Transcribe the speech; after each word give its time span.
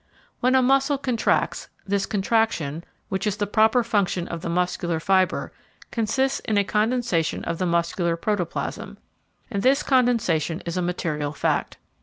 When 0.39 0.55
a 0.55 0.63
muscle 0.63 0.97
contracts, 0.97 1.67
this 1.85 2.07
contraction, 2.07 2.83
which 3.09 3.27
is 3.27 3.37
the 3.37 3.45
proper 3.45 3.83
function 3.83 4.27
of 4.29 4.41
the 4.41 4.49
muscular 4.49 4.99
fibre, 4.99 5.51
consists 5.91 6.39
in 6.39 6.57
a 6.57 6.63
condensation 6.63 7.43
of 7.43 7.59
the 7.59 7.67
muscular 7.67 8.15
protoplasm, 8.17 8.97
and 9.51 9.61
this 9.61 9.83
condensation 9.83 10.63
is 10.65 10.75
a 10.75 10.81
material 10.81 11.33
fact. 11.33 11.77